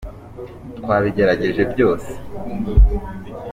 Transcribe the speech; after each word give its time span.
twabigerageje 0.77 1.61
byose. 1.73 2.09